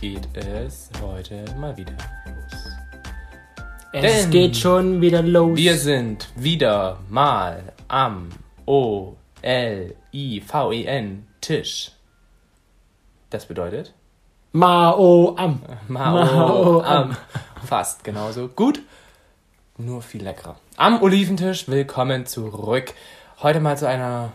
[0.00, 2.68] geht es heute mal wieder los.
[3.92, 5.56] Es Denn geht schon wieder los.
[5.56, 8.28] Wir sind wieder mal am
[8.64, 9.16] O-L-I-V-E-N
[11.40, 11.90] Tisch.
[13.30, 13.92] Das bedeutet
[14.52, 15.62] Mao am.
[15.88, 17.16] Mao am.
[17.64, 18.80] Fast genauso gut,
[19.78, 20.60] nur viel leckerer.
[20.76, 22.94] Am Oliventisch, willkommen zurück.
[23.42, 24.32] Heute mal zu einer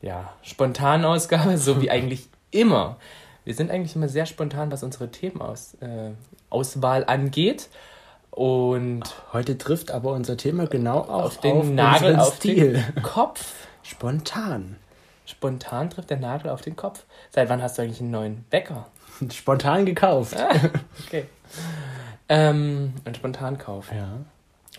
[0.00, 2.96] ja, spontanen Ausgabe, so wie eigentlich immer.
[3.44, 6.10] Wir sind eigentlich immer sehr spontan, was unsere Themenauswahl äh,
[6.50, 7.68] Auswahl angeht.
[8.30, 12.72] Und Heute trifft aber unser Thema genau auf, auf den auf Nagel auf Stil.
[12.72, 13.52] den Kopf.
[13.82, 14.76] Spontan.
[15.26, 17.04] Spontan trifft der Nagel auf den Kopf.
[17.30, 18.86] Seit wann hast du eigentlich einen neuen Wecker?
[19.30, 20.36] Spontan gekauft.
[21.06, 21.26] Okay.
[22.28, 23.92] Ähm, ein Spontankauf.
[23.92, 24.18] Ja.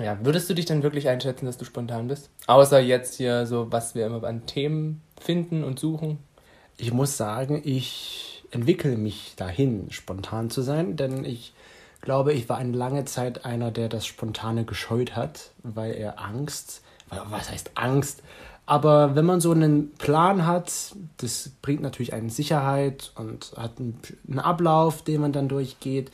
[0.04, 2.30] Ja, würdest du dich denn wirklich einschätzen, dass du spontan bist?
[2.48, 6.20] Außer jetzt hier so, was wir immer an Themen finden und suchen.
[6.78, 11.54] Ich muss sagen, ich entwickle mich dahin, spontan zu sein, denn ich
[12.00, 16.82] glaube, ich war eine lange Zeit einer, der das Spontane gescheut hat, weil er Angst,
[17.10, 18.24] was heißt Angst?
[18.66, 20.72] Aber wenn man so einen Plan hat,
[21.18, 26.12] das bringt natürlich einen Sicherheit und hat einen, Ablauf, den man dann durchgeht.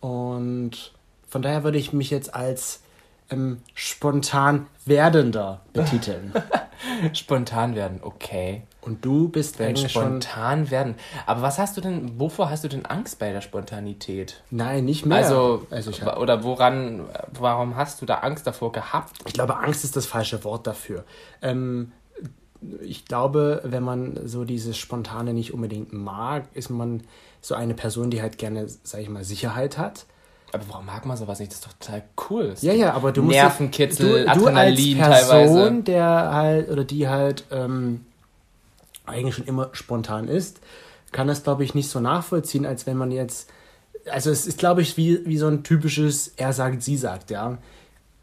[0.00, 0.92] Und
[1.28, 2.82] von daher würde ich mich jetzt als
[3.30, 6.32] ähm, spontan Werdender betiteln.
[7.12, 8.62] Spontan werden, okay.
[8.88, 10.94] Und du bist schon spontan werden.
[11.26, 14.42] Aber was hast du denn, wovor hast du denn Angst bei der Spontanität?
[14.50, 15.18] Nein, nicht mehr.
[15.18, 17.04] Also, also ich, hab, oder woran,
[17.38, 19.18] warum hast du da Angst davor gehabt?
[19.26, 21.04] ich glaube, Angst ist das falsche Wort dafür.
[21.42, 21.92] Ähm,
[22.80, 27.02] ich glaube, wenn man so dieses Spontane nicht unbedingt mag, ist man
[27.42, 30.06] so eine Person, die halt gerne, sag ich mal, Sicherheit hat.
[30.52, 31.52] Aber warum mag man sowas nicht?
[31.52, 32.54] Das ist doch total cool.
[32.62, 35.82] Ja, ja, aber du musst Nervenkitzel, du, du Adrenalin als Person, teilweise.
[35.82, 38.06] der halt oder die halt ähm,
[39.08, 40.60] eigentlich schon immer spontan ist,
[41.12, 43.50] kann das glaube ich nicht so nachvollziehen, als wenn man jetzt
[44.10, 47.58] also es ist glaube ich wie wie so ein typisches er sagt sie sagt, ja.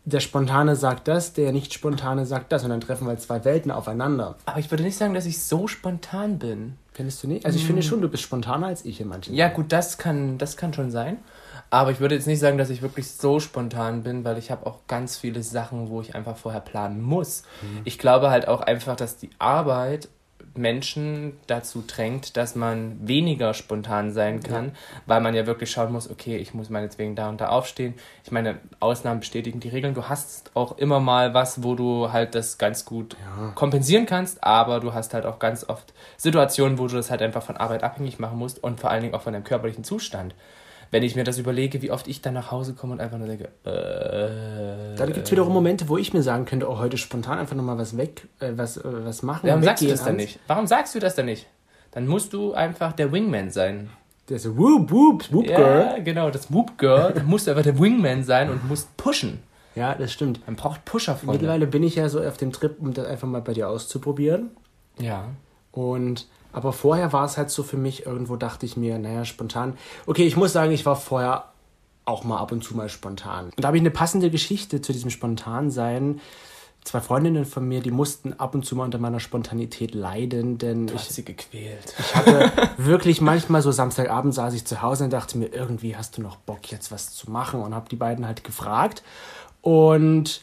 [0.08, 3.72] Der Spontane sagt das, der nicht Spontane sagt das und dann treffen halt zwei Welten
[3.72, 4.36] aufeinander.
[4.46, 6.78] Aber ich würde nicht sagen, dass ich so spontan bin.
[6.94, 7.44] Findest du nicht?
[7.44, 9.34] Also ich finde schon, du bist spontaner als ich in manchen.
[9.34, 11.18] Ja, gut, das kann, das kann schon sein.
[11.72, 14.66] Aber ich würde jetzt nicht sagen, dass ich wirklich so spontan bin, weil ich habe
[14.66, 17.44] auch ganz viele Sachen, wo ich einfach vorher planen muss.
[17.84, 20.08] Ich glaube halt auch einfach, dass die Arbeit
[20.58, 24.72] Menschen dazu drängt, dass man weniger spontan sein kann,
[25.06, 27.94] weil man ja wirklich schauen muss, okay, ich muss meinetwegen da und da aufstehen.
[28.24, 29.94] Ich meine, Ausnahmen bestätigen die Regeln.
[29.94, 33.18] Du hast auch immer mal was, wo du halt das ganz gut
[33.56, 37.44] kompensieren kannst, aber du hast halt auch ganz oft Situationen, wo du das halt einfach
[37.44, 40.36] von Arbeit abhängig machen musst und vor allen Dingen auch von deinem körperlichen Zustand.
[40.92, 43.28] Wenn ich mir das überlege, wie oft ich dann nach Hause komme und einfach nur
[43.28, 47.40] denke, äh, Dann gibt es wiederum Momente, wo ich mir sagen könnte, oh, heute spontan
[47.40, 49.48] einfach nochmal was weg, äh, was, äh, was machen.
[49.48, 50.40] warum sagst du das dann ans- nicht?
[50.48, 51.48] Warum sagst du das dann nicht?
[51.92, 53.90] Dann musst du einfach der Wingman sein.
[54.30, 55.86] Der so, whoop, whoop, whoop, girl.
[55.98, 57.14] Ja, genau, das Whoop Girl.
[57.14, 59.40] Dann musst du einfach der Wingman sein und musst pushen.
[59.76, 60.46] Ja, das stimmt.
[60.48, 63.28] Man braucht Pusher von Mittlerweile bin ich ja so auf dem Trip, um das einfach
[63.28, 64.50] mal bei dir auszuprobieren.
[64.98, 65.26] Ja.
[65.76, 69.78] Und aber vorher war es halt so für mich, irgendwo dachte ich mir, naja, spontan.
[70.06, 71.50] Okay, ich muss sagen, ich war vorher
[72.06, 73.46] auch mal ab und zu mal spontan.
[73.46, 76.22] Und da habe ich eine passende Geschichte zu diesem Spontansein.
[76.86, 80.88] Zwei Freundinnen von mir, die mussten ab und zu mal unter meiner Spontanität leiden, denn
[80.88, 81.96] Du ich sie gequält.
[82.00, 86.18] Ich hatte wirklich manchmal so Samstagabend saß ich zu Hause und dachte mir, irgendwie hast
[86.18, 89.04] du noch Bock jetzt was zu machen und habe die beiden halt gefragt.
[89.62, 90.42] Und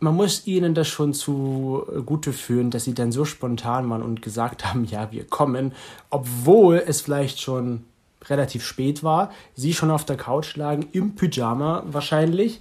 [0.00, 4.22] man muss ihnen das schon zu Gute führen, dass sie dann so spontan waren und
[4.22, 5.72] gesagt haben, ja, wir kommen,
[6.10, 7.84] obwohl es vielleicht schon
[8.28, 12.60] relativ spät war, sie schon auf der Couch lagen, im Pyjama wahrscheinlich,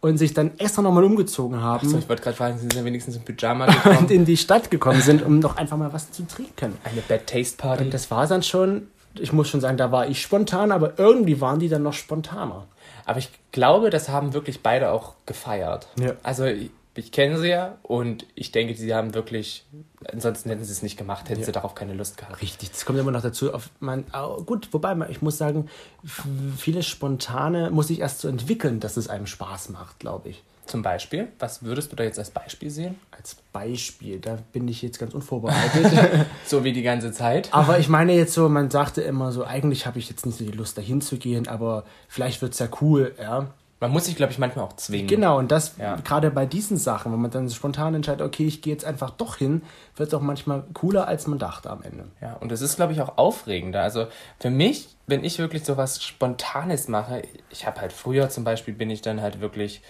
[0.00, 3.16] und sich dann extra nochmal umgezogen haben So, ich wollte gerade fragen, sind sie wenigstens
[3.16, 3.98] im Pyjama gekommen?
[3.98, 6.74] und in die Stadt gekommen sind, um noch einfach mal was zu trinken.
[6.84, 7.84] Eine Bad Taste Party.
[7.84, 11.40] Und das war dann schon, ich muss schon sagen, da war ich spontan, aber irgendwie
[11.40, 12.66] waren die dann noch spontaner.
[13.04, 15.88] Aber ich glaube, das haben wirklich beide auch gefeiert.
[15.98, 16.12] Ja.
[16.22, 16.44] Also
[16.96, 19.64] ich, ich kenne sie ja und ich denke, sie haben wirklich,
[20.12, 22.40] ansonsten hätten sie es nicht gemacht, hätten sie darauf keine Lust gehabt.
[22.42, 23.52] Richtig, das kommt immer noch dazu.
[23.54, 25.68] Auf man, au- gut, wobei ich muss sagen,
[26.56, 30.42] vieles Spontane muss sich erst so entwickeln, dass es einem Spaß macht, glaube ich.
[30.66, 32.96] Zum Beispiel, was würdest du da jetzt als Beispiel sehen?
[33.12, 36.26] Als Beispiel, da bin ich jetzt ganz unvorbereitet.
[36.44, 37.52] So wie die ganze Zeit.
[37.54, 40.44] aber ich meine jetzt so, man sagte immer so, eigentlich habe ich jetzt nicht so
[40.44, 43.46] die Lust dahin zu gehen, aber vielleicht wird es ja cool, ja.
[43.78, 45.06] Man muss sich, glaube ich, manchmal auch zwingen.
[45.06, 45.96] Genau, und das Ja.
[45.96, 49.36] gerade bei diesen Sachen, wenn man dann spontan entscheidet, okay, ich gehe jetzt einfach doch
[49.36, 49.62] hin,
[49.96, 52.06] wird es auch manchmal cooler, als man dachte am Ende.
[52.22, 53.82] Ja, und es ist, glaube ich, auch aufregender.
[53.82, 54.06] Also
[54.40, 58.72] für mich, wenn ich wirklich so was Spontanes mache, ich habe halt früher zum Beispiel,
[58.72, 59.82] bin ich dann halt wirklich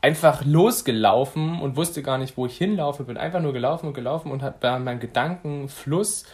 [0.00, 4.30] einfach losgelaufen und wusste gar nicht, wo ich hinlaufe, bin einfach nur gelaufen und gelaufen
[4.30, 6.24] und hatte da meinen Gedankenfluss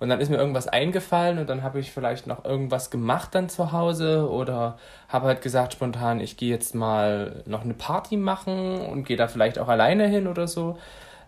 [0.00, 3.48] Und dann ist mir irgendwas eingefallen und dann habe ich vielleicht noch irgendwas gemacht dann
[3.50, 8.80] zu Hause oder habe halt gesagt spontan, ich gehe jetzt mal noch eine Party machen
[8.80, 10.78] und gehe da vielleicht auch alleine hin oder so.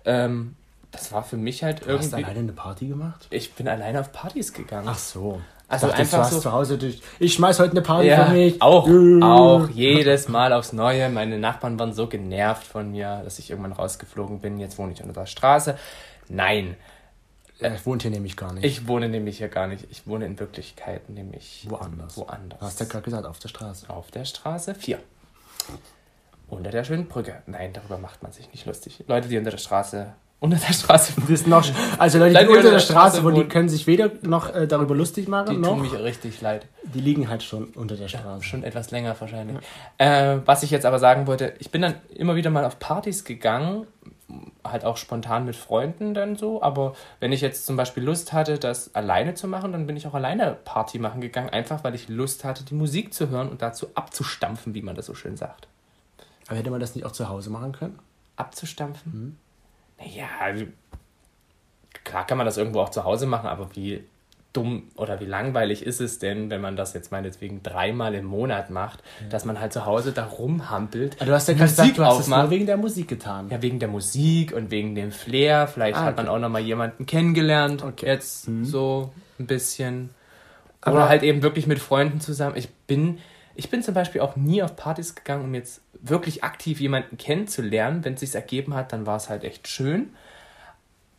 [0.07, 0.57] Ähm,
[0.91, 2.07] das war für mich halt Du irgendwie.
[2.07, 3.27] hast alleine eine Party gemacht?
[3.31, 4.89] Ich bin alleine auf Partys gegangen.
[4.91, 5.41] Ach so.
[5.69, 7.01] Also Also einfach du so- zu Hause durch.
[7.19, 8.61] Ich schmeiß heute eine Party Ja, für mich.
[8.61, 8.89] auch,
[9.23, 11.09] auch jedes Mal aufs Neue.
[11.09, 14.59] Meine Nachbarn waren so genervt von mir, dass ich irgendwann rausgeflogen bin.
[14.59, 15.79] Jetzt wohne ich unter der Straße.
[16.29, 16.77] Nein,
[17.59, 18.65] Er wohnt hier nämlich gar nicht.
[18.65, 19.87] ich wohne nämlich hier gar nicht.
[19.91, 22.17] Ich wohne in Wirklichkeit nämlich Woanders.
[22.17, 22.59] woanders.
[22.59, 23.89] Du hast ja gerade gesagt, auf der Straße.
[23.91, 24.99] Auf der Straße 4.
[26.49, 27.43] Unter der schönen Brücke.
[27.47, 29.05] Nein, darüber macht man sich nicht lustig.
[29.07, 30.13] Leute, die unter der Straße.
[30.41, 31.13] Unter der Straße.
[31.29, 31.65] Das noch,
[31.99, 34.67] also Leute, Leute, die unter der Straße Straße wohnen, die können sich weder noch äh,
[34.67, 35.69] darüber lustig machen, Die noch.
[35.69, 36.67] tun mich richtig leid.
[36.83, 38.43] Die liegen halt schon unter der Straße.
[38.43, 39.57] Schon etwas länger wahrscheinlich.
[39.99, 43.25] Äh, was ich jetzt aber sagen wollte, ich bin dann immer wieder mal auf Partys
[43.25, 43.87] gegangen,
[44.64, 48.58] halt auch spontan mit Freunden dann so, aber wenn ich jetzt zum Beispiel Lust hatte,
[48.58, 52.08] das alleine zu machen, dann bin ich auch alleine Party machen gegangen, einfach weil ich
[52.08, 55.69] Lust hatte, die Musik zu hören und dazu abzustampfen, wie man das so schön sagt.
[56.46, 57.99] Aber hätte man das nicht auch zu Hause machen können?
[58.37, 59.38] Abzustampfen?
[59.99, 60.67] Naja, also,
[62.05, 64.05] klar kann man das irgendwo auch zu Hause machen, aber wie
[64.53, 68.71] dumm oder wie langweilig ist es denn, wenn man das jetzt meinetwegen dreimal im Monat
[68.71, 71.17] macht, dass man halt zu Hause da rumhampelt.
[71.17, 73.49] Aber du hast ja Musik gesagt, du hast es nur wegen der Musik getan.
[73.51, 75.67] Ja, wegen der Musik und wegen dem Flair.
[75.69, 76.37] Vielleicht Ah, hat man okay.
[76.37, 77.83] auch noch mal jemanden kennengelernt.
[77.83, 78.07] Okay.
[78.07, 80.11] Jetzt so ein bisschen.
[80.81, 82.57] Aber- Oder halt eben wirklich mit Freunden zusammen.
[82.57, 83.19] Ich bin,
[83.55, 88.05] ich bin zum Beispiel auch nie auf Partys gegangen, um jetzt wirklich aktiv jemanden kennenzulernen.
[88.05, 90.11] Wenn es sich ergeben hat, dann war es halt echt schön.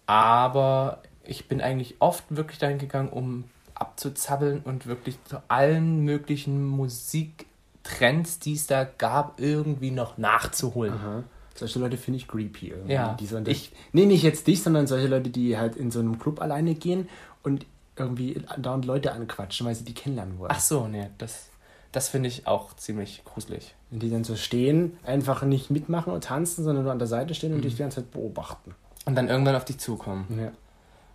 [0.06, 6.64] Aber ich bin eigentlich oft wirklich dahin gegangen, um abzuzappeln und wirklich zu allen möglichen
[6.66, 10.94] Musiktrends, die es da gab, irgendwie noch nachzuholen.
[10.94, 11.24] Aha.
[11.56, 12.94] Solche Leute finde ich creepy irgendwie.
[12.94, 15.92] Ja, Die so in ich- nee, nicht jetzt dich, sondern solche Leute, die halt in
[15.92, 17.08] so einem Club alleine gehen
[17.44, 17.66] und
[17.96, 20.52] irgendwie dauernd Leute anquatschen, weil sie die kennenlernen wollen.
[20.52, 21.50] Ach so, nee, das,
[21.92, 23.76] das finde ich auch ziemlich gruselig.
[23.92, 27.36] Und die dann so stehen, einfach nicht mitmachen und tanzen, sondern nur an der Seite
[27.36, 27.64] stehen und Mhm.
[27.64, 28.74] dich die ganze Zeit beobachten.
[29.06, 30.26] Und dann irgendwann auf dich zukommen.
[30.40, 30.52] Ja.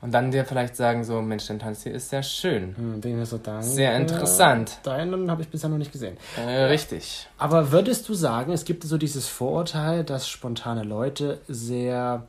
[0.00, 2.76] Und dann dir vielleicht sagen, so, Mensch, dein Tanz hier ist sehr schön.
[2.76, 3.64] Hm, so danke.
[3.64, 4.78] Sehr interessant.
[4.84, 6.16] Deinen habe ich bisher noch nicht gesehen.
[6.36, 7.26] Äh, richtig.
[7.36, 12.26] Aber würdest du sagen, es gibt so dieses Vorurteil, dass spontane Leute sehr,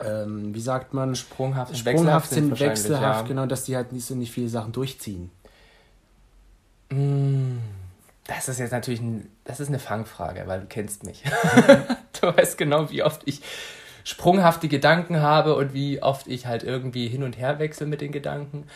[0.00, 3.28] ähm, wie sagt man, Sprunghaft, sprunghaft sind, wechselhaft, ja.
[3.28, 5.32] genau, dass die halt nicht so nicht viele Sachen durchziehen.
[6.90, 7.58] Mm,
[8.28, 11.24] Das ist jetzt natürlich ein, das ist eine Fangfrage, weil du kennst mich.
[12.20, 13.40] du weißt genau, wie oft ich
[14.04, 18.12] sprunghafte Gedanken habe und wie oft ich halt irgendwie hin und her wechsle mit den
[18.12, 18.66] Gedanken.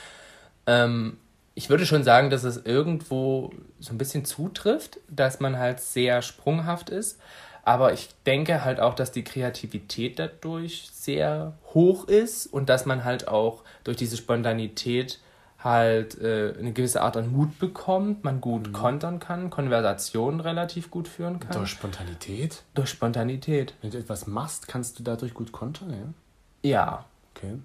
[0.67, 1.19] Ähm,
[1.55, 3.51] ich würde schon sagen, dass es irgendwo
[3.81, 7.19] so ein bisschen zutrifft, dass man halt sehr sprunghaft ist.
[7.63, 13.05] Aber ich denke halt auch, dass die Kreativität dadurch sehr hoch ist und dass man
[13.05, 15.19] halt auch durch diese Spontanität
[15.67, 21.09] halt äh, eine gewisse Art an Mut bekommt, man gut kontern kann, Konversationen relativ gut
[21.09, 21.53] führen kann.
[21.53, 22.63] Durch Spontanität?
[22.75, 23.75] durch Spontanität.
[23.83, 26.71] Wenn du etwas machst, kannst du dadurch gut kontern, ja?
[26.71, 27.05] Ja.
[27.35, 27.59] Okay.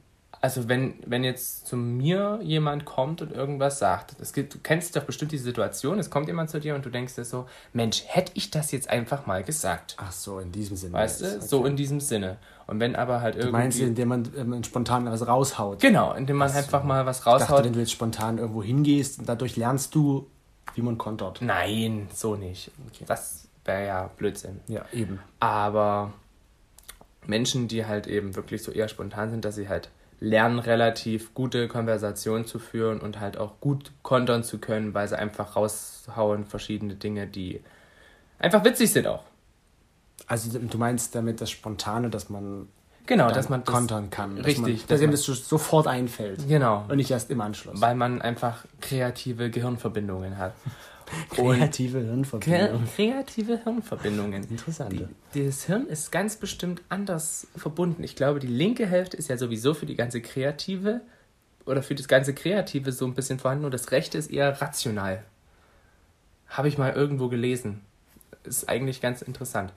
[0.44, 4.96] Also wenn, wenn jetzt zu mir jemand kommt und irgendwas sagt, es gibt, du kennst
[4.96, 8.04] doch bestimmt die Situation, es kommt jemand zu dir und du denkst dir so, Mensch,
[8.08, 9.96] hätte ich das jetzt einfach mal gesagt.
[10.00, 10.94] Ach so, in diesem Sinne.
[10.94, 11.32] Weißt jetzt.
[11.34, 11.38] du?
[11.38, 11.46] Okay.
[11.48, 12.38] So in diesem Sinne.
[12.66, 13.52] Und wenn aber halt Du irgendwie...
[13.52, 15.80] meinst, indem man ähm, spontan was raushaut?
[15.80, 16.58] genau, indem man Ach so.
[16.60, 17.66] einfach mal was Ich dachte, raushaut.
[17.66, 20.26] wenn du jetzt spontan irgendwo hingehst, und dadurch lernst du,
[20.74, 21.42] wie man kontert.
[21.44, 22.72] Nein, so nicht.
[23.06, 24.60] Das wäre ja Blödsinn.
[24.68, 25.20] Ja, eben.
[25.40, 26.14] Aber
[27.28, 29.90] Menschen, die halt eben wirklich so eher spontan sind, dass sie halt
[30.22, 35.18] lernen, relativ gute Konversationen zu führen und halt auch gut kontern zu können, weil sie
[35.18, 37.60] einfach raushauen verschiedene Dinge, die
[38.40, 39.24] einfach witzig sind auch.
[40.28, 42.68] Also du meinst damit das Spontane, dass man
[43.08, 44.38] Genau, dass man das, kontern kann.
[44.38, 46.48] Dass Richtig, Man, dass ihm das so- sofort einfällt.
[46.48, 47.82] Genau, Und nicht erst im Anschluss.
[47.82, 50.54] weil man einfach kreative Gehirnverbindungen hat.
[51.30, 52.86] Kreative Kre Hirnverbindung.
[52.96, 54.44] kreative Hirnverbindungen.
[54.50, 55.08] Interessant.
[55.34, 58.04] Das Hirn ist ganz bestimmt anders verbunden.
[58.04, 61.02] Ich glaube, die linke Hälfte ist ja sowieso für die ganze Kreative
[61.66, 65.24] oder für das ganze Kreative so ein bisschen vorhanden und das rechte ist eher rational.
[66.48, 67.82] Habe ich mal irgendwo gelesen.
[68.44, 69.72] Ist eigentlich ganz interessant.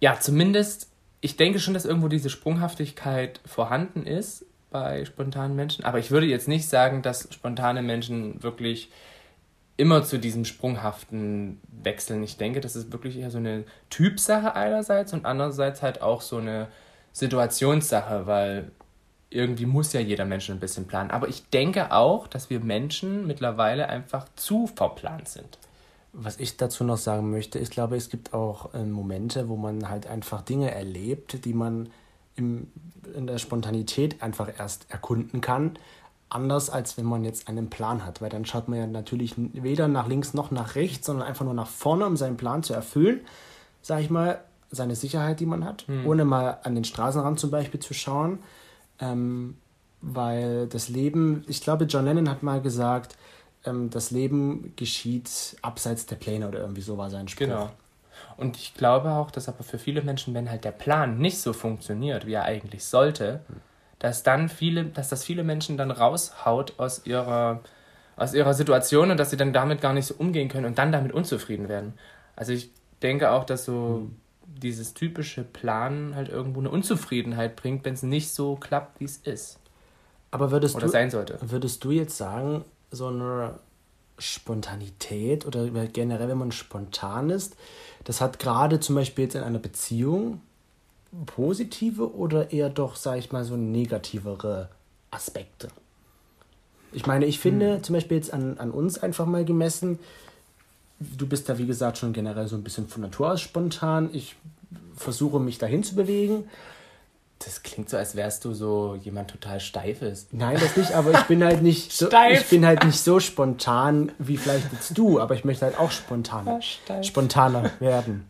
[0.00, 0.88] Ja, zumindest,
[1.20, 6.26] ich denke schon, dass irgendwo diese Sprunghaftigkeit vorhanden ist bei spontanen Menschen, aber ich würde
[6.26, 8.90] jetzt nicht sagen, dass spontane Menschen wirklich
[9.76, 12.22] immer zu diesem sprunghaften wechseln.
[12.22, 16.38] Ich denke, das ist wirklich eher so eine Typsache einerseits und andererseits halt auch so
[16.38, 16.68] eine
[17.12, 18.70] Situationssache, weil
[19.30, 21.10] irgendwie muss ja jeder Mensch ein bisschen planen.
[21.10, 25.58] Aber ich denke auch, dass wir Menschen mittlerweile einfach zu verplant sind.
[26.12, 29.88] Was ich dazu noch sagen möchte, ich glaube, es gibt auch äh, Momente, wo man
[29.90, 31.90] halt einfach Dinge erlebt, die man
[32.36, 32.68] im,
[33.14, 35.78] in der Spontanität einfach erst erkunden kann.
[36.28, 39.86] Anders als wenn man jetzt einen Plan hat, weil dann schaut man ja natürlich weder
[39.86, 43.20] nach links noch nach rechts, sondern einfach nur nach vorne, um seinen Plan zu erfüllen.
[43.80, 44.40] Sag ich mal,
[44.70, 46.06] seine Sicherheit, die man hat, hm.
[46.06, 48.40] ohne mal an den Straßenrand zum Beispiel zu schauen.
[48.98, 49.56] Ähm,
[50.00, 53.16] weil das Leben, ich glaube, John Lennon hat mal gesagt,
[53.64, 57.46] ähm, das Leben geschieht abseits der Pläne oder irgendwie so war sein Spruch.
[57.46, 57.70] Genau.
[58.36, 61.52] Und ich glaube auch, dass aber für viele Menschen, wenn halt der Plan nicht so
[61.52, 63.40] funktioniert, wie er eigentlich sollte,
[63.98, 67.60] dass dann viele, dass das viele Menschen dann raushaut aus ihrer,
[68.16, 70.92] aus ihrer Situation und dass sie dann damit gar nicht so umgehen können und dann
[70.92, 71.94] damit unzufrieden werden.
[72.34, 72.70] Also ich
[73.02, 74.16] denke auch, dass so mhm.
[74.46, 79.16] dieses typische Plan halt irgendwo eine Unzufriedenheit bringt, wenn es nicht so klappt, wie es
[79.18, 79.58] ist.
[80.30, 81.38] Aber würdest oder du, sein sollte.
[81.40, 83.58] Würdest du jetzt sagen, so eine
[84.18, 87.56] Spontanität oder generell, wenn man spontan ist,
[88.04, 90.40] das hat gerade zum Beispiel jetzt in einer Beziehung
[91.24, 94.68] positive oder eher doch, sag ich mal, so negativere
[95.10, 95.68] Aspekte?
[96.92, 97.82] Ich meine, ich finde hm.
[97.82, 99.98] zum Beispiel jetzt an, an uns einfach mal gemessen,
[100.98, 104.10] du bist da wie gesagt schon generell so ein bisschen von Natur aus spontan.
[104.12, 104.36] Ich
[104.96, 106.48] versuche mich dahin zu bewegen.
[107.38, 110.28] Das klingt so, als wärst du so jemand total steifes.
[110.32, 114.10] Nein, das nicht, aber ich bin halt nicht so, ich bin halt nicht so spontan
[114.18, 118.26] wie vielleicht jetzt du, aber ich möchte halt auch spontan, ja, spontaner werden.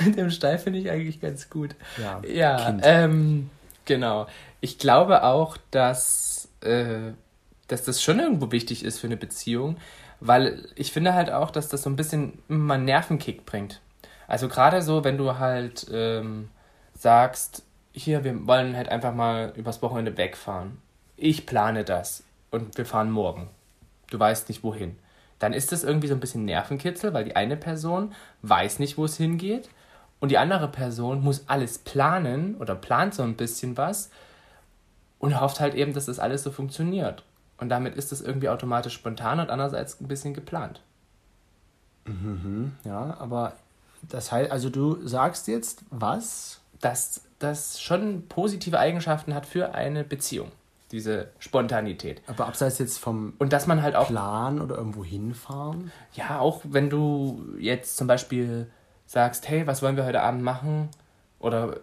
[0.16, 1.74] Dem Steif finde ich eigentlich ganz gut.
[1.98, 3.50] Ja, ja ähm,
[3.84, 4.26] genau.
[4.60, 7.12] Ich glaube auch, dass, äh,
[7.68, 9.76] dass das schon irgendwo wichtig ist für eine Beziehung,
[10.20, 13.80] weil ich finde halt auch, dass das so ein bisschen mal einen Nervenkick bringt.
[14.28, 16.48] Also gerade so, wenn du halt ähm,
[16.94, 20.78] sagst, hier, wir wollen halt einfach mal übers Wochenende wegfahren.
[21.16, 23.50] Ich plane das und wir fahren morgen.
[24.10, 24.96] Du weißt nicht wohin.
[25.38, 29.04] Dann ist das irgendwie so ein bisschen Nervenkitzel, weil die eine Person weiß nicht, wo
[29.04, 29.68] es hingeht
[30.22, 34.08] und die andere Person muss alles planen oder plant so ein bisschen was
[35.18, 37.24] und hofft halt eben, dass das alles so funktioniert.
[37.58, 40.80] Und damit ist das irgendwie automatisch spontan und andererseits ein bisschen geplant.
[42.04, 43.54] Mhm, ja, aber
[44.02, 46.60] das heißt, also du sagst jetzt was?
[46.78, 50.52] Dass das schon positive Eigenschaften hat für eine Beziehung.
[50.92, 52.22] Diese Spontanität.
[52.28, 55.90] Aber abseits jetzt vom und dass man halt auch Plan oder irgendwo hinfahren?
[56.14, 58.70] Ja, auch wenn du jetzt zum Beispiel
[59.12, 60.88] sagst, hey, was wollen wir heute Abend machen?
[61.38, 61.76] Oder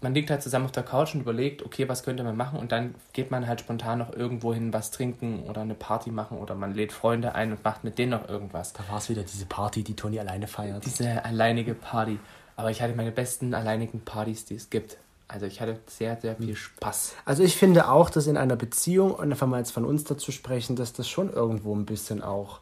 [0.00, 2.58] man liegt halt zusammen auf der Couch und überlegt, okay, was könnte man machen?
[2.58, 6.38] Und dann geht man halt spontan noch irgendwo hin, was trinken oder eine Party machen
[6.38, 8.72] oder man lädt Freunde ein und macht mit denen noch irgendwas.
[8.72, 10.86] Da war es wieder diese Party, die Toni alleine feiert.
[10.86, 12.18] Diese alleinige Party.
[12.56, 14.96] Aber ich hatte meine besten alleinigen Partys, die es gibt.
[15.28, 17.16] Also ich hatte sehr, sehr viel Spaß.
[17.26, 20.32] Also ich finde auch, dass in einer Beziehung, und einfach mal jetzt von uns dazu
[20.32, 22.60] sprechen, dass das schon irgendwo ein bisschen auch,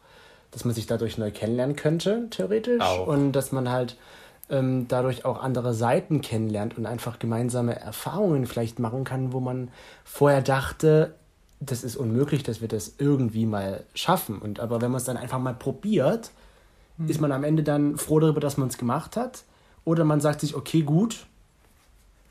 [0.51, 2.81] dass man sich dadurch neu kennenlernen könnte, theoretisch.
[2.81, 3.07] Auch.
[3.07, 3.97] Und dass man halt
[4.49, 9.69] ähm, dadurch auch andere Seiten kennenlernt und einfach gemeinsame Erfahrungen vielleicht machen kann, wo man
[10.03, 11.15] vorher dachte,
[11.59, 14.39] das ist unmöglich, dass wir das irgendwie mal schaffen.
[14.39, 16.31] Und aber wenn man es dann einfach mal probiert,
[16.97, 17.09] hm.
[17.09, 19.43] ist man am Ende dann froh darüber, dass man es gemacht hat.
[19.83, 21.25] Oder man sagt sich, okay, gut,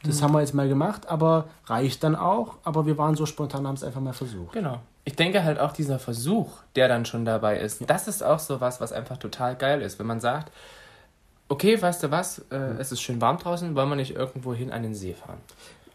[0.02, 0.24] das hm.
[0.24, 2.54] haben wir jetzt mal gemacht, aber reicht dann auch.
[2.62, 4.52] Aber wir waren so spontan, haben es einfach mal versucht.
[4.52, 4.80] Genau.
[5.04, 8.60] Ich denke halt auch dieser Versuch, der dann schon dabei ist, das ist auch so
[8.60, 9.98] was, was einfach total geil ist.
[9.98, 10.50] Wenn man sagt,
[11.48, 12.80] okay, weißt du was, äh, mhm.
[12.80, 15.38] es ist schön warm draußen, wollen wir nicht irgendwo hin an den See fahren?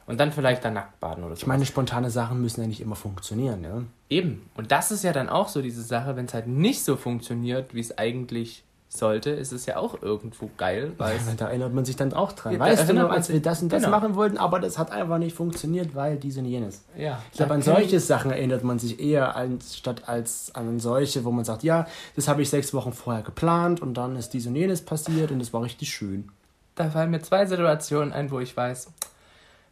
[0.05, 1.41] Und dann vielleicht da nackt baden oder so.
[1.41, 3.83] Ich meine, spontane Sachen müssen ja nicht immer funktionieren, ja?
[4.09, 4.49] Eben.
[4.55, 7.75] Und das ist ja dann auch so diese Sache, wenn es halt nicht so funktioniert,
[7.75, 10.93] wie es eigentlich sollte, ist es ja auch irgendwo geil.
[10.97, 12.53] Weil ja, da erinnert man sich dann auch dran.
[12.53, 13.95] Ja, weißt du noch, als wir das und das genau.
[13.95, 16.83] machen wollten, aber das hat einfach nicht funktioniert, weil dies und jenes.
[16.97, 21.31] Ja, ich glaube, an solche Sachen erinnert man sich eher anstatt als an solche, wo
[21.31, 24.55] man sagt, ja, das habe ich sechs Wochen vorher geplant und dann ist dies und
[24.55, 26.29] jenes passiert und es war richtig schön.
[26.73, 28.91] Da fallen mir zwei Situationen ein, wo ich weiß,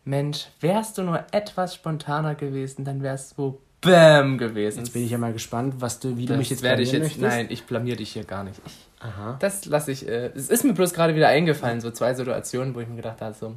[0.06, 4.80] Mensch, wärst du nur etwas spontaner gewesen, dann wärst du Bam gewesen.
[4.80, 6.92] Jetzt bin ich ja mal gespannt, was du, wie das du mich jetzt werde ich
[6.92, 7.04] jetzt.
[7.04, 7.22] Möchtest.
[7.22, 8.60] Nein, ich blamier dich hier gar nicht.
[9.00, 9.38] Aha.
[9.40, 10.08] Das lasse ich.
[10.08, 13.22] Äh, es ist mir bloß gerade wieder eingefallen, so zwei Situationen, wo ich mir gedacht
[13.22, 13.56] habe, so.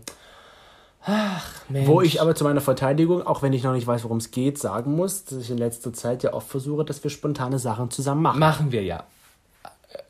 [1.02, 1.88] Ach, Mensch.
[1.88, 4.58] Wo ich aber zu meiner Verteidigung, auch wenn ich noch nicht weiß, worum es geht,
[4.58, 8.20] sagen muss, dass ich in letzter Zeit ja oft versuche, dass wir spontane Sachen zusammen
[8.20, 8.38] machen.
[8.38, 9.04] Machen wir ja.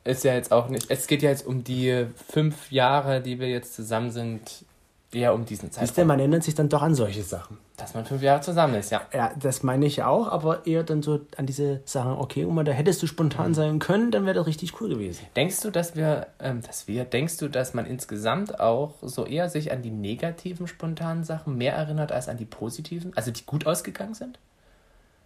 [0.02, 0.90] Ist ja jetzt auch nicht.
[0.90, 4.64] Es geht ja jetzt um die fünf Jahre, die wir jetzt zusammen sind,
[5.12, 5.84] eher um diesen Zeitraum.
[5.84, 7.58] Ist der, man erinnert sich dann doch an solche Sachen.
[7.76, 9.02] Dass man fünf Jahre zusammen ist, ja.
[9.12, 12.72] Ja, das meine ich auch, aber eher dann so an diese Sachen, okay, Oma, da
[12.72, 13.54] hättest du spontan mhm.
[13.54, 15.26] sein können, dann wäre das richtig cool gewesen.
[15.34, 19.48] Denkst du, dass wir, ähm, dass wir, denkst du, dass man insgesamt auch so eher
[19.48, 23.66] sich an die negativen spontanen Sachen mehr erinnert als an die positiven, also die gut
[23.66, 24.38] ausgegangen sind?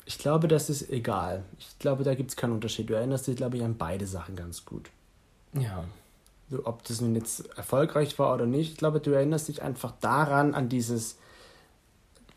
[0.06, 1.42] Ich glaube, das ist egal.
[1.58, 2.90] Ich glaube, da gibt es keinen Unterschied.
[2.90, 4.90] Du erinnerst dich, glaube ich, an beide Sachen ganz gut.
[5.58, 5.84] Ja.
[6.64, 10.54] Ob das nun jetzt erfolgreich war oder nicht, ich glaube, du erinnerst dich einfach daran,
[10.54, 11.16] an dieses,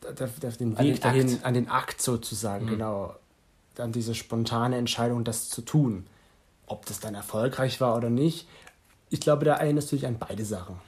[0.01, 1.45] den Weg den dahin, Akt.
[1.45, 3.15] an den Akt sozusagen, genau.
[3.77, 6.07] An diese spontane Entscheidung, das zu tun.
[6.65, 8.47] Ob das dann erfolgreich war oder nicht,
[9.09, 10.79] ich glaube, da erinnerst du dich an beide Sachen.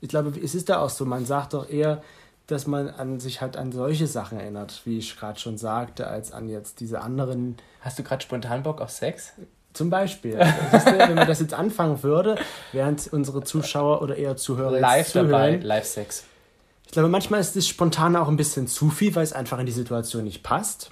[0.00, 2.02] Ich glaube, es ist da auch so, man sagt doch eher,
[2.46, 6.32] dass man an sich halt an solche Sachen erinnert, wie ich gerade schon sagte, als
[6.32, 9.32] an jetzt diese anderen Hast du gerade spontan Bock auf Sex?
[9.72, 10.32] Zum Beispiel.
[10.32, 12.36] Du, wenn man das jetzt anfangen würde,
[12.72, 15.62] während unsere Zuschauer oder eher Zuhörer Live dabei, zuhören.
[15.62, 16.24] Live-Sex.
[16.86, 19.66] Ich glaube, manchmal ist das Spontane auch ein bisschen zu viel, weil es einfach in
[19.66, 20.90] die Situation nicht passt.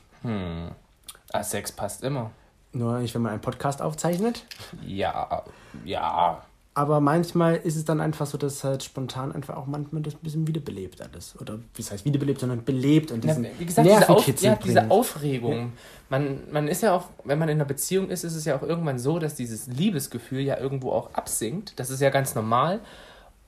[1.32, 2.30] Ah, Sex passt immer.
[2.72, 4.44] Nur nicht, wenn man einen Podcast aufzeichnet.
[4.84, 5.42] Ja,
[5.84, 6.42] ja.
[6.76, 10.18] Aber manchmal ist es dann einfach so, dass halt spontan einfach auch manchmal das ein
[10.20, 11.34] bisschen wiederbelebt alles.
[11.40, 14.90] Oder wie heißt wiederbelebt, sondern belebt und Ja, diesen wie gesagt, diese, Auf, ja, diese.
[14.90, 15.72] Aufregung.
[16.10, 18.62] Man, man ist ja auch, wenn man in einer Beziehung ist, ist es ja auch
[18.62, 21.72] irgendwann so, dass dieses Liebesgefühl ja irgendwo auch absinkt.
[21.80, 22.80] Das ist ja ganz normal.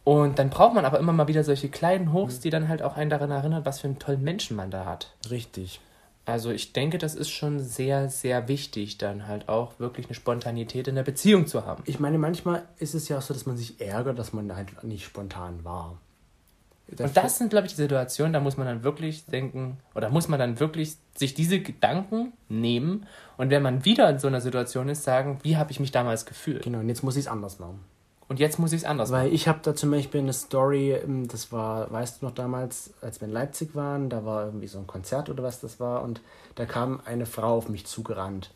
[0.05, 2.97] Und dann braucht man aber immer mal wieder solche kleinen Hochs, die dann halt auch
[2.97, 5.13] einen daran erinnern, was für einen tollen Menschen man da hat.
[5.29, 5.83] Richtig.
[6.29, 10.87] Also ich denke, das ist schon sehr, sehr wichtig, dann halt auch wirklich eine Spontanität
[10.87, 11.83] in der Beziehung zu haben.
[11.87, 14.85] Ich meine, manchmal ist es ja auch so, dass man sich ärgert, dass man halt
[14.85, 15.97] nicht spontan war.
[16.99, 20.29] Und das sind, glaube ich, die Situationen, da muss man dann wirklich denken, oder muss
[20.29, 23.07] man dann wirklich sich diese Gedanken nehmen
[23.39, 26.27] und wenn man wieder in so einer Situation ist, sagen, wie habe ich mich damals
[26.27, 26.63] gefühlt?
[26.63, 27.81] Genau, und jetzt muss ich es anders machen.
[28.29, 29.25] Und jetzt muss ich es anders machen.
[29.25, 32.93] Weil ich habe da zum Beispiel eine Story, ähm, das war, weißt du noch damals,
[33.01, 36.03] als wir in Leipzig waren, da war irgendwie so ein Konzert oder was das war
[36.03, 36.21] und
[36.55, 38.51] da kam eine Frau auf mich zugerannt,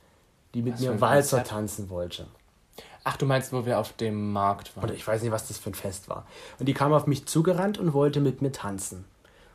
[0.54, 1.48] die mit Was mir Walzer Konzert?
[1.48, 2.26] tanzen wollte.
[3.04, 4.84] Ach, du meinst, wo wir auf dem Markt waren?
[4.84, 6.26] Oder ich weiß nicht, was das für ein Fest war.
[6.58, 9.04] Und die kam auf mich zugerannt und wollte mit mir tanzen.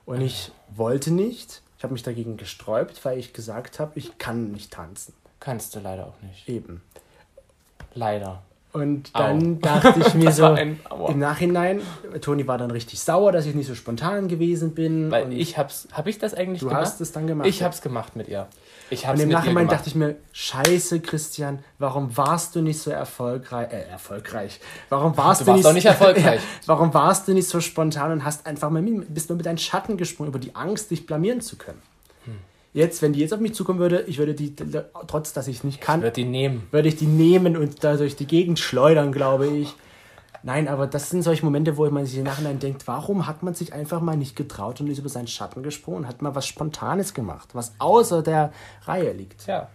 [0.06, 1.62] Und ich wollte nicht.
[1.78, 5.14] Ich habe mich dagegen gesträubt, weil ich gesagt habe, ich kann nicht tanzen.
[5.40, 6.50] Kannst du leider auch nicht.
[6.50, 6.82] Eben.
[7.94, 8.42] Leider.
[8.78, 9.20] Und Au.
[9.20, 10.78] dann dachte ich mir so, im
[11.20, 11.82] Nachhinein,
[12.22, 15.10] Toni war dann richtig sauer, dass ich nicht so spontan gewesen bin.
[15.10, 16.84] Weil ich hab's, hab ich das eigentlich du gemacht?
[16.84, 17.48] hast es dann gemacht.
[17.48, 18.48] Ich hab's gemacht mit ihr.
[18.90, 22.92] Ich hab's und im Nachhinein dachte ich mir, scheiße, Christian, warum warst du nicht so
[22.92, 23.74] erfolgreich?
[23.74, 24.60] Äh, erfolgreich.
[24.90, 26.42] Warum warst Du du, warst nicht, doch nicht erfolgreich.
[26.68, 29.58] warum warst du nicht so spontan und hast einfach mal mit, bist nur mit deinen
[29.58, 31.82] Schatten gesprungen, über die Angst, dich blamieren zu können?
[32.78, 34.56] Jetzt, wenn die jetzt auf mich zukommen würde, ich würde die,
[35.08, 36.68] trotz dass ich es nicht kann, Wird die nehmen.
[36.70, 39.74] würde ich die nehmen und da durch die Gegend schleudern, glaube ich.
[40.44, 43.56] Nein, aber das sind solche Momente, wo man sich im Nachhinein denkt, warum hat man
[43.56, 46.46] sich einfach mal nicht getraut und ist über seinen Schatten gesprungen und hat mal was
[46.46, 49.48] Spontanes gemacht, was außer der Reihe liegt.
[49.48, 49.70] Ja.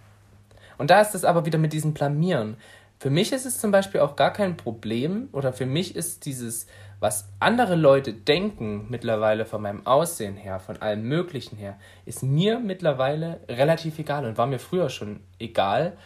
[0.79, 2.57] Und da ist es aber wieder mit diesem Blamieren.
[3.01, 6.69] Für mich ist es zum Beispiel auch gar kein Problem oder für mich ist dieses,
[7.03, 12.61] was andere Leute denken mittlerweile von meinem Aussehen her, von allem Möglichen her, ist mir
[12.61, 15.97] mittlerweile relativ egal und war mir früher schon egal.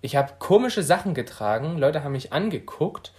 [0.00, 3.12] Ich habe komische Sachen getragen, Leute haben mich angeguckt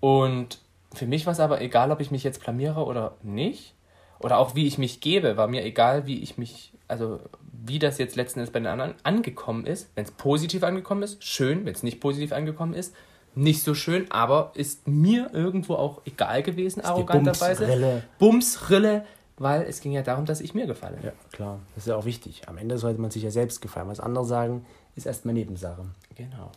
[0.00, 0.58] und
[0.92, 3.74] für mich war es aber egal, ob ich mich jetzt blamiere oder nicht.
[4.18, 7.20] Oder auch wie ich mich gebe, war mir egal, wie ich mich, also
[7.52, 9.90] wie das jetzt letzten Endes bei den anderen angekommen ist.
[9.94, 11.64] Wenn es positiv angekommen ist, schön.
[11.64, 12.92] Wenn es nicht positiv angekommen ist,
[13.34, 14.10] nicht so schön.
[14.10, 17.66] Aber ist mir irgendwo auch egal gewesen, arroganterweise.
[17.66, 18.02] Bumsrille.
[18.18, 19.04] Bumsrille,
[19.38, 20.98] weil es ging ja darum, dass ich mir gefalle.
[21.02, 21.58] Ja, klar.
[21.74, 22.42] Das ist ja auch wichtig.
[22.46, 23.88] Am Ende sollte man sich ja selbst gefallen.
[23.88, 24.66] Was andere sagen,
[24.96, 25.84] ist erstmal Nebensache.
[26.16, 26.50] Genau.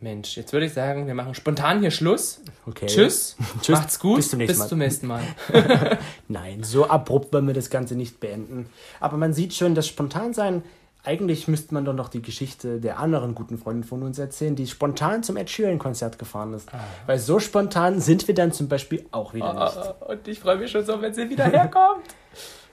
[0.00, 2.40] Mensch, jetzt würde ich sagen, wir machen spontan hier Schluss.
[2.66, 2.86] Okay.
[2.86, 3.36] Tschüss.
[3.62, 3.78] Tschüss.
[3.78, 4.16] Macht's gut.
[4.16, 4.64] Bis zum nächsten Mal.
[4.64, 5.98] Bis zum nächsten Mal.
[6.28, 8.66] Nein, so abrupt wollen wir das Ganze nicht beenden.
[9.00, 10.62] Aber man sieht schon, das Spontansein,
[11.04, 14.66] eigentlich müsste man doch noch die Geschichte der anderen guten Freundin von uns erzählen, die
[14.66, 16.68] spontan zum Ed Sheeran-Konzert gefahren ist.
[17.06, 19.76] Weil so spontan sind wir dann zum Beispiel auch wieder nicht.
[19.76, 22.04] Ah, Und ich freue mich schon so, wenn sie wieder herkommt.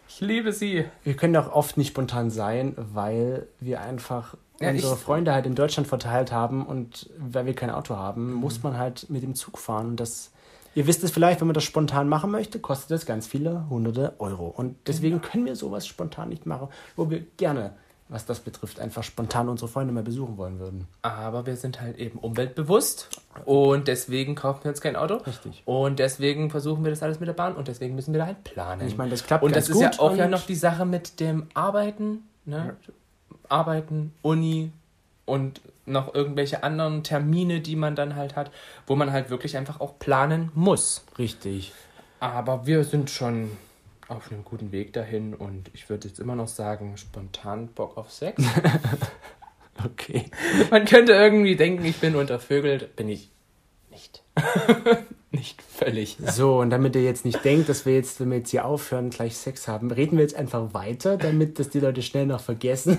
[0.07, 0.85] Ich liebe sie.
[1.03, 5.55] Wir können auch oft nicht spontan sein, weil wir einfach Ja, unsere Freunde halt in
[5.55, 7.99] Deutschland verteilt haben und weil wir kein Auto Mhm.
[7.99, 9.87] haben, muss man halt mit dem Zug fahren.
[9.87, 10.31] Und das,
[10.75, 14.13] ihr wisst es vielleicht, wenn man das spontan machen möchte, kostet das ganz viele hunderte
[14.19, 14.47] Euro.
[14.47, 15.31] Und deswegen Genau.
[15.31, 17.73] können wir sowas spontan nicht machen, wo wir gerne,
[18.11, 20.85] was das betrifft, einfach spontan unsere Freunde mal besuchen wollen würden.
[21.01, 23.07] Aber wir sind halt eben umweltbewusst
[23.45, 25.15] und deswegen kaufen wir uns kein Auto.
[25.15, 25.63] Richtig.
[25.65, 28.43] Und deswegen versuchen wir das alles mit der Bahn und deswegen müssen wir da halt
[28.43, 28.85] planen.
[28.85, 31.47] Ich meine, das klappt Und das ist ja auch ja noch die Sache mit dem
[31.53, 32.75] Arbeiten, ne?
[33.47, 34.71] Arbeiten, Uni
[35.25, 38.51] und noch irgendwelche anderen Termine, die man dann halt hat,
[38.87, 41.05] wo man halt wirklich einfach auch planen muss.
[41.17, 41.71] Richtig.
[42.19, 43.51] Aber wir sind schon
[44.11, 48.11] auf einem guten Weg dahin und ich würde jetzt immer noch sagen, spontan Bock auf
[48.11, 48.43] Sex.
[49.83, 50.29] Okay.
[50.69, 52.95] Man könnte irgendwie denken, ich bin untervögelt.
[52.97, 53.31] Bin ich
[53.89, 54.21] nicht.
[55.31, 56.17] nicht völlig.
[56.23, 59.09] So, und damit ihr jetzt nicht denkt, dass wir jetzt, wenn wir jetzt hier aufhören,
[59.09, 62.97] gleich Sex haben, reden wir jetzt einfach weiter, damit das die Leute schnell noch vergessen.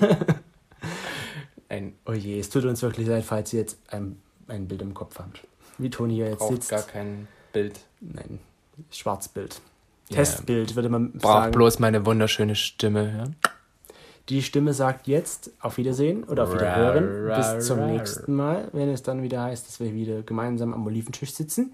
[1.69, 4.95] Ein, Oh je, es tut uns wirklich leid, falls ihr jetzt ein ein Bild im
[4.95, 5.47] Kopf habt.
[5.79, 6.71] Wie Toni hier jetzt Braucht sitzt.
[6.71, 7.81] gar kein Bild.
[8.01, 8.39] Nein,
[8.91, 9.61] Schwarzbild.
[10.13, 11.53] Testbild, würde man Braucht sagen.
[11.53, 13.37] bloß meine wunderschöne Stimme hören.
[14.29, 17.35] Die Stimme sagt jetzt auf Wiedersehen oder auf Wiederhören.
[17.37, 21.33] Bis zum nächsten Mal, wenn es dann wieder heißt, dass wir wieder gemeinsam am Oliventisch
[21.35, 21.73] sitzen.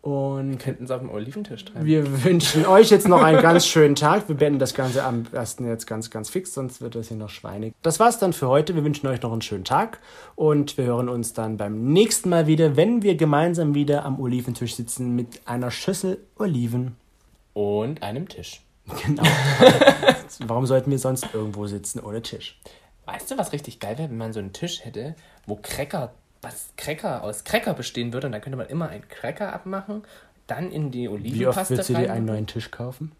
[0.00, 1.84] Und Könnten es auf dem Oliventisch treiben.
[1.84, 4.28] wir wünschen euch jetzt noch einen ganz schönen Tag.
[4.28, 7.28] Wir beenden das Ganze am besten jetzt ganz, ganz fix, sonst wird das hier noch
[7.30, 7.74] schweinig.
[7.82, 8.76] Das war's dann für heute.
[8.76, 9.98] Wir wünschen euch noch einen schönen Tag
[10.36, 14.76] und wir hören uns dann beim nächsten Mal wieder, wenn wir gemeinsam wieder am Oliventisch
[14.76, 16.96] sitzen mit einer Schüssel Oliven.
[17.58, 18.60] Und einem Tisch.
[19.04, 19.24] Genau.
[20.46, 22.60] Warum sollten wir sonst irgendwo sitzen ohne Tisch?
[23.04, 26.68] Weißt du, was richtig geil wäre, wenn man so einen Tisch hätte, wo Cracker, was
[26.76, 30.04] Cracker aus Cracker bestehen würde und dann könnte man immer einen Cracker abmachen,
[30.46, 33.10] dann in die Wie oft Olivenpaste willst du dir einen neuen Tisch kaufen?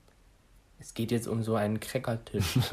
[0.78, 2.60] Es geht jetzt um so einen Crackertisch.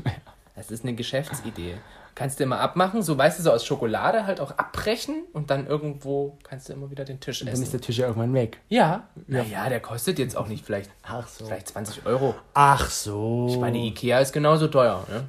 [0.56, 1.76] Das ist eine Geschäftsidee.
[2.16, 5.68] Kannst du immer abmachen, so weißt du, so aus Schokolade halt auch abbrechen und dann
[5.68, 7.72] irgendwo kannst du immer wieder den Tisch Dann ist essen.
[7.72, 8.62] der Tisch ja irgendwann weg.
[8.70, 11.46] Ja, naja, der kostet jetzt auch nicht vielleicht, Ach so.
[11.46, 12.34] vielleicht 20 Euro.
[12.54, 13.48] Ach so.
[13.50, 15.06] Ich meine, Ikea ist genauso teuer.
[15.10, 15.26] Ne?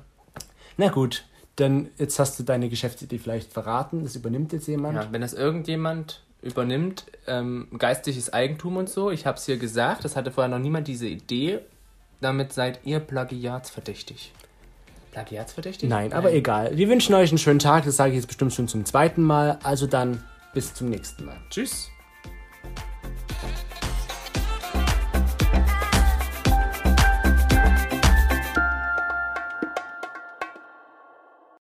[0.77, 1.25] Na gut,
[1.57, 4.05] dann jetzt hast du deine Geschäftsidee vielleicht verraten.
[4.05, 4.97] Das übernimmt jetzt jemand.
[4.97, 10.05] Ja, wenn das irgendjemand übernimmt, ähm, geistiges Eigentum und so, ich habe es hier gesagt,
[10.05, 11.61] das hatte vorher noch niemand diese Idee,
[12.21, 14.33] damit seid ihr plagiatsverdächtig.
[15.17, 15.89] Plagiatsverdächtig?
[15.89, 16.77] Nein, aber egal.
[16.77, 17.87] Wir wünschen euch einen schönen Tag.
[17.87, 19.59] Das sage ich jetzt bestimmt schon zum zweiten Mal.
[19.63, 21.39] Also dann bis zum nächsten Mal.
[21.49, 21.89] Tschüss.